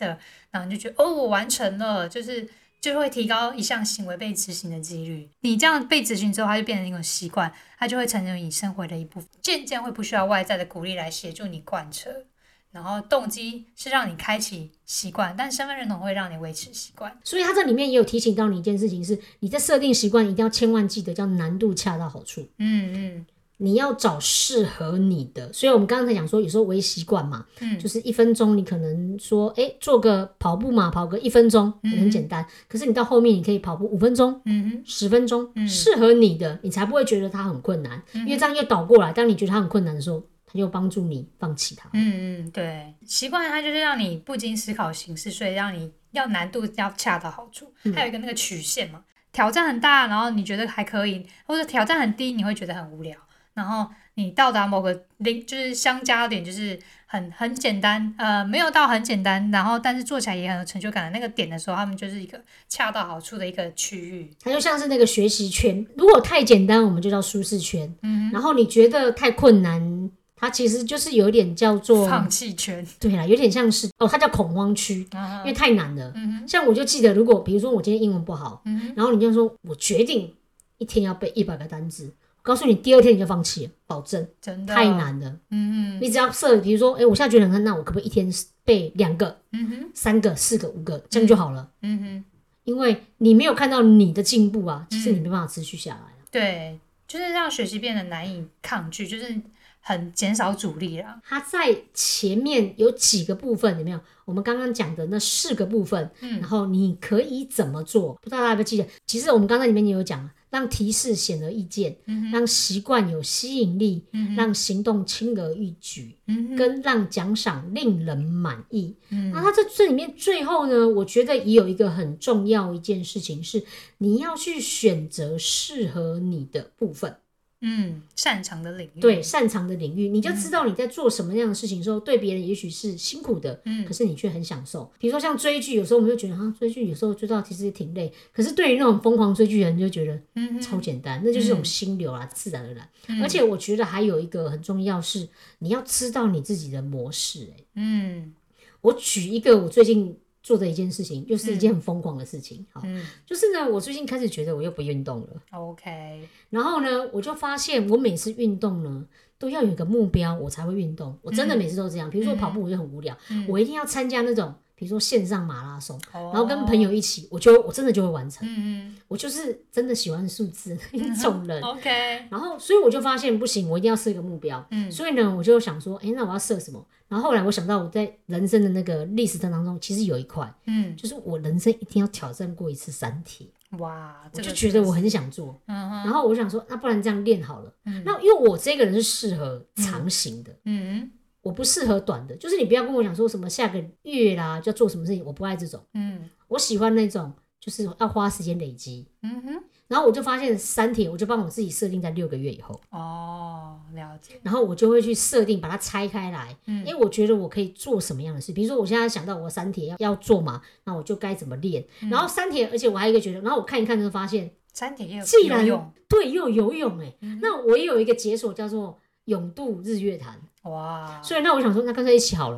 [0.51, 2.47] 然后你就觉得哦我完成了，就是
[2.79, 5.29] 就会提高一项行为被执行的几率。
[5.41, 12.25] 你这样被执行之后，它就变成一种习惯，它就会成为你生活的一部分，渐渐会不需要外在的鼓励来协助你贯彻。
[12.71, 17.15] 然后动机是让你开启习惯，但身份认同会让你维持习惯。
[17.23, 22.41] 所以它这里面也有提醒到你一件事情是，你在设定习惯一定要千万记得叫难度恰到好处。
[22.57, 23.25] 嗯嗯
[23.57, 32.43] 你要找适合你的，所以我们刚刚才讲说，有时候微习惯嘛，嗯就是一分钟，你可能说，哎，做个跑步嘛，跑个一分钟，很简单。
[32.67, 41.90] 可是你到后面，你可以跑步五分钟、嗯哼十分钟，嗯适合你的，你才不会觉得它很困难，因为这样又倒过来，当你觉得它很困难的时候，它就帮助你放弃它。
[41.94, 47.74] 嗯嗯，对，习惯它就是让你不经思考行事，所以让你要难度要恰到好处。
[47.96, 53.18] 还有一个那个曲线嘛，挑战很大，然后你觉得还可以，或者挑战很低，你会觉得很无聊。
[53.54, 64.32] 然后你到达某个零，就是相加点，就是很很简单，呃，没有到很简单，然后但是做起来也很有成就感的那个点的时候，他们就是一个恰到好处的一个区域。
[64.42, 67.94] 它就像是那个学习圈，如果太简单，我们就叫舒适圈。
[68.04, 70.10] 嗯然后你觉得太困难，
[70.41, 76.12] 它其实就是有一点叫做，放弃圈，对啦，有点像是哦，它叫恐慌区，嗯因为太难了。
[76.15, 80.34] 嗯像我就记得，如果比如说我今天英文不好，嗯然后你就说我决定
[80.80, 85.38] 一天要背一百个单词，我告诉你，第二天你就放弃了，保证真的太，难了。
[85.51, 88.27] 嗯哼你只要设，比如说，哎，我现在觉得很难，那我可不可以一天
[88.65, 91.69] 背两个、嗯哼三个、四个、五个，这样就好了？
[91.84, 92.23] 嗯哼。
[92.63, 96.21] 因为你没有看到你的进步啊，其实你没办法持续下来啊。
[96.30, 99.36] 对，就是让学习变得难以抗拒，就是
[99.82, 101.20] 很减少阻力了。
[101.24, 104.00] 它在前面有几个部分，有没有？
[104.24, 108.13] 我们刚刚讲的那四个部分，嗯然后你可以怎么做？
[108.22, 108.88] 不知道大家有没有记得？
[109.06, 118.96] 其实我们刚才里面也有讲，让提示显而易见，嗯让习惯有吸引力，嗯让行动轻而易举，嗯跟让奖赏令人满意。
[119.10, 123.62] 嗯那它这这里面最后呢，我觉得也有一个很重要一件事情是，
[123.98, 127.13] 你要去选择适合你的部分。
[127.62, 134.91] 嗯，擅长的领域，对，擅长的领域，你就知道你在做什么样的事情的时候，对别人也许是辛苦的，嗯可是你却很享受。
[134.97, 143.21] 比如说像追剧，有时候我们就觉得啊，追剧有时候追到其实也挺累，可是对于那种疯狂追剧的人，就觉得嗯哼，超简单，那就是一种心流啊，自然而然。
[143.21, 145.28] 而且我觉得还有一个很重要是，
[145.60, 147.65] 你要知道你自己的模式、欸。
[147.76, 148.34] 嗯
[148.82, 150.17] 我举一个我最近
[150.52, 152.66] 做的一件事情，又是一件很疯狂的事情。
[152.74, 155.28] 好，嗯就是呢，我最近开始觉得我又不运动了。
[155.52, 159.06] ，OK，然后呢，我就发现我每次运动呢，
[159.38, 161.18] 都要有一个目标，我才会运动。
[161.22, 162.10] 我真的每次都这样。
[162.10, 168.48] 比如说跑步，我就很无聊，嗯我一定要参加那种，比如说线上马拉松，然然后跟朋友一起，我就我真的就会完成。
[168.50, 171.65] 嗯我就是真的喜欢数字的一 种人嗯。
[171.65, 171.89] ，OK，
[172.32, 174.65] 然后，所以我就发现不行，我一定要设一个目标。
[174.72, 176.84] 嗯所以呢，我就想说，哎，那我要设什么？
[177.08, 183.52] 然后后来我想到，我在人生的那个历史当中，其实有一块，嗯，就是我人生一定要挑战过一次三体。
[183.78, 185.62] 哇，我就觉得我很想做。
[185.67, 187.72] 嗯哼，然后我想说，那不然这样练好了。
[187.86, 192.36] 嗯那因为我这个人是适合长型的，嗯我不适合短的。
[192.36, 195.82] 就是你不要跟我讲说什么下个月啦就要做什么事情，我不爱这种。
[195.93, 199.07] 嗯我喜欢那种就是要花时间累积。
[199.22, 208.51] 嗯哼，然后我就发现三铁，我就帮我自己设定在六个月以后，哦，了解，然后我就会去设定把它拆开来，嗯因为我觉得我可以做什么样的事。
[208.51, 211.86] 比如说我现在想到我三铁要要做嘛，那我就该怎么练。
[212.01, 215.66] 嗯然后三铁，而且我还有一个觉得，然后我看一看就发现，三铁也有既然
[216.09, 220.41] 对，又有游泳哎、嗯那我也有一个解锁叫做永渡日月潭。
[220.64, 222.57] 哇，所以那我想说，那干脆一起好了。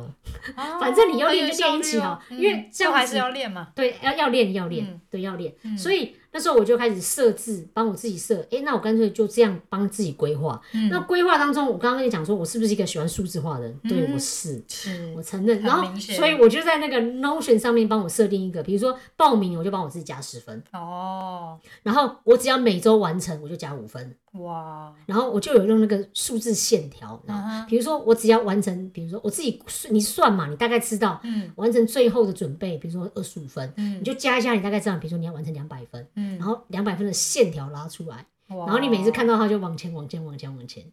[0.56, 5.00] 哦反正你要练就很有效率练一起好哦因为嗯这样还是要练嘛，对，要要练要练，嗯。
[5.10, 5.54] 对，要练。
[5.62, 5.78] 嗯。
[5.78, 10.60] 所以那时候我就开始设置，帮我自己设，哎、那我干脆就这样帮自己规划。
[10.72, 10.90] 嗯。
[10.90, 13.80] 那规划当中，我刚刚跟你讲说，我是不是一个喜欢数字化的人？
[13.88, 14.12] 对，嗯。
[14.12, 14.62] 我是。
[14.68, 15.14] 是。
[15.16, 31.52] 我承认，然后所以我就在那个 Notion 上面帮我设定一个，比如说报名，我就帮我自己加十分，哦，然后我只要每周完成，我就加五分，哇，然后我就有用那个数字线条，然后比如说我只要完成，比如说我自己你算嘛，你大概知道嗯。
[31.56, 40.84] 完成最后的准备，比如说二十五分，嗯你就加一下，你大概知道，比如说你要完成两百分，嗯，然后两百分的线条拉出来，然然后你每次看到它就往前往前往前往前，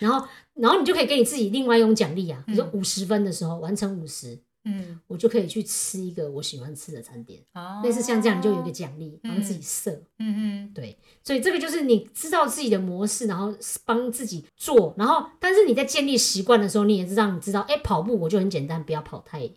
[0.00, 9.90] 然后然后你就可以给你自己另外一种奖励啊，比如说五十分的时候完成五十，嗯，我就可以去吃一个我喜欢吃的餐点，哦，类似像这样，你就有一个奖励，帮自己设。
[10.18, 13.54] 嗯嗯对，所以这个就是你知道自己的模式，然后
[13.84, 19.50] 帮自己做，然后但是你在建立习惯的时候，你也是让你知道，哎，跑步我就很简单，不要跑太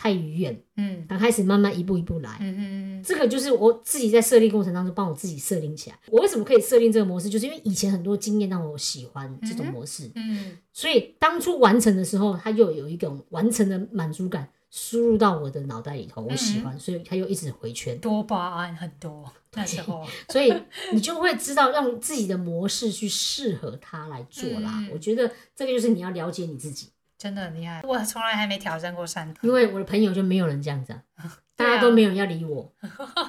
[0.00, 2.38] 太远，嗯刚开始慢慢一步一步来。
[2.40, 5.98] 嗯嗯这个就是我自己在设定过程当中帮我自己设定起来。
[6.06, 17.98] 我为什么可以设定这个模式，就是因为以前很多经验让我喜欢这种模式，嗯所以当初完成的时候，它又有一种完成的满足感输入到我的脑袋里头，我喜欢，所以它又一直回圈。
[17.98, 20.54] 多巴胺很多，那时候，所以
[20.92, 24.74] 你就会知道用自己的模式去适合它来做啦。
[24.76, 31.02] 嗯我觉得这个就是你要了解你自己，真的很厉害，我从来还没挑战过山头，因为我的朋友就没有人这样子啊，
[31.56, 32.72] 大家都没有人要理我。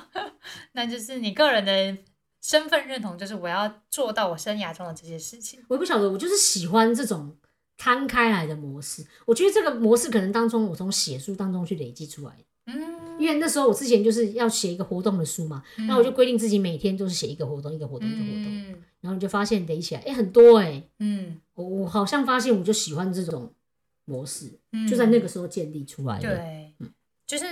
[0.73, 1.97] 那就是你个人的
[2.41, 5.59] 身份认同，就是我要做到我生涯中的这些事情。
[5.67, 7.35] 我也不晓得，我就是喜欢这种
[7.77, 9.05] 摊开来的模式。
[9.25, 12.43] 我觉得这个模式可能当中，我从写书当中去累积出来的。
[12.67, 18.83] 嗯，因为那时候我之前就是要写一个活动的书嘛，那、我就规定自己每天都是写一个活动，一个活动，一个活动，嗯。
[19.01, 21.41] 然后你就发现累起来，哎、很多哎、嗯。
[21.55, 23.51] 我我好像发现我就喜欢这种
[24.09, 26.35] 模式，嗯，就在那个时候建立出来的。
[26.35, 26.73] 对，
[27.27, 27.45] 就是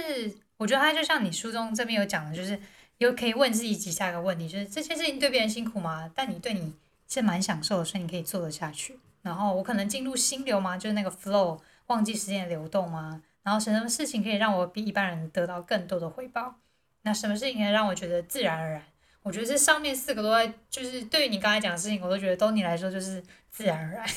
[0.58, 2.60] 我觉得他就像你书中这边有讲的，就是
[2.98, 6.12] 又可以问自己几下个问题，就是这些事情对别人辛苦吗？
[6.16, 6.74] 但你对你
[7.08, 8.98] 是蛮享受的，所以你可以做得下去。
[9.22, 10.78] 然后我可能进入心流吗？
[10.78, 13.22] 就是那个 flow，忘记时间的流动吗？
[13.44, 16.56] 然后什么事情可以让我比一般人得到更多的回报？
[17.04, 18.84] 那什么事情可以让我觉得自然而然？
[19.24, 24.08] 我觉得这上面四个都在，就是对于你刚才讲的事情，我都觉得都你来说就是自然而然，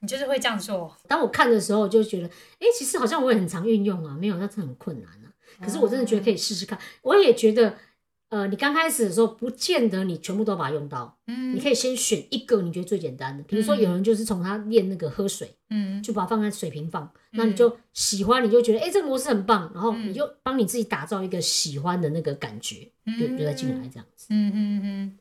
[0.00, 0.96] 你就是会这样做。
[1.08, 5.32] 当我看的时候，我就觉得，哎、其实好像我也很常运用啊，没有，那真的很困难啊。
[5.60, 6.78] 可是我真的觉得可以试试看。
[7.02, 7.74] 我也觉得，
[8.28, 13.42] 呃，你刚开始的时候，不见得你全部都把它用到，嗯你可以先选一个你觉得最简单的。
[13.44, 24.26] 比如说，有人就是从他练那个喝水，嗯就把它放在水平放，那你就喜欢，你就觉得，哎、这个模式很棒，然后嗯你就帮你自己打造一个喜欢的那个感觉，就就再进来这样子。
[24.28, 25.18] 嗯哼哼，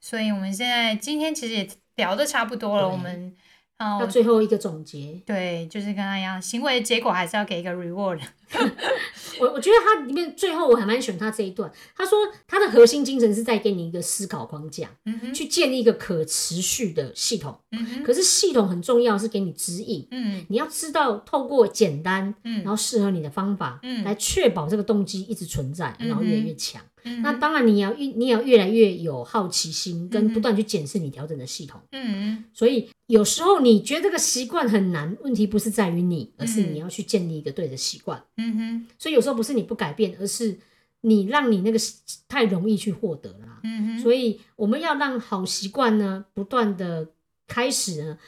[0.00, 3.36] 所以我们现在今天其实也聊的差不多了，我们
[3.80, 8.20] 到哦，最后一个总结，对，就是跟他一样，行为结果还是要给一个 reward。
[9.40, 17.58] 我我觉得他里面最后我还蛮喜欢他这一段，他说他的核心精神是在给你一个思考框架，嗯哼，去建立一个可持续的系统。
[18.04, 20.06] 可是系统很重要，是给你指引。
[20.10, 26.82] 嗯你要知道，透过简单，嗯然后适合你的方法，嗯来确保这个动机一直存在，然后越来越强。
[27.04, 31.80] 嗯那当然，你要越你也要越来越有好奇心，嗯跟不断去检视你调整的系统。
[31.92, 38.22] 嗯所以有时候你觉得这个习惯很难，问题不是在于你，而是嗯你要去建立一个对的习惯。
[38.36, 40.58] 嗯哼，所以有时候不是你不改变，而是
[41.02, 41.78] 你让你那个
[42.28, 43.60] 太容易去获得了啦。
[43.64, 47.08] 嗯哼，所以我们要让好习惯呢不断的
[47.46, 48.18] 开始呢，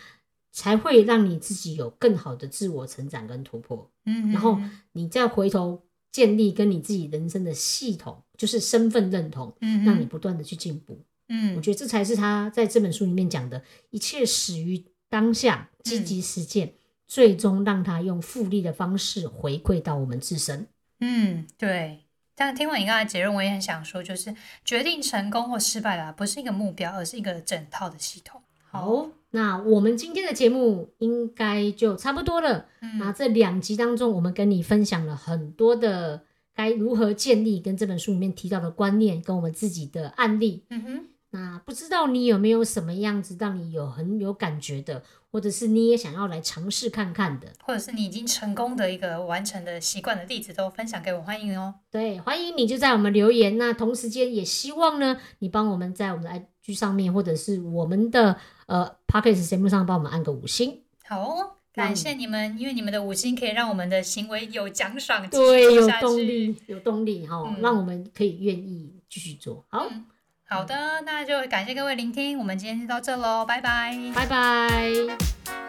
[0.51, 3.91] 才会让你自己有更好的自我成长跟突破。
[4.07, 4.59] 嗯哼，然后
[4.93, 5.83] 你再回头
[6.13, 11.03] 建立跟你自己人生的系统，就是身份认同，嗯，让你不断的去进步。
[11.29, 16.75] 嗯我嗯觉得这才是他在这本书里面讲的，一切始于当下，积极实践，
[17.09, 20.69] 最终让他用复利的方式回馈到我们自身。
[21.01, 22.01] 嗯，对。
[22.35, 24.35] 但听完你刚才结论，我也很想说，就是
[24.65, 28.43] 决定成功或失败的啊，不是一个目标，而是一个整套的系统。
[28.71, 32.67] 好，那我们今天的节目应该就差不多了。
[32.81, 36.23] 嗯那这两集当中，我们跟你分享了很多的
[36.55, 40.65] 该如何建立跟这本书里面提到的观念，跟我们自己的案例。
[40.69, 47.49] 嗯哼，那不知道你有没有什么样子让你有很有感觉的，或者是你也想要来尝试看看的？
[47.65, 51.77] 或者是你已经成功的一个完成的习惯的例子，都分享给我，欢迎哦。
[51.91, 53.57] 对，欢迎你就在我们留言。
[53.57, 58.37] 那同时间也希望呢，你帮我们在我们的 IG 上面，或者是我们的
[58.67, 60.81] 呃 p o c k e t 节目上帮我们按个五星。
[61.05, 69.87] 好哦，感谢你们，因为你们的五星可以让我们的行为有奖赏，对，有动力，有动力哈、嗯让我们可以愿意继续做好。
[69.91, 70.05] 嗯
[70.45, 73.97] 好的，那就感谢各位聆听，我们今天就到这喽，拜拜。
[74.15, 75.62] 拜拜。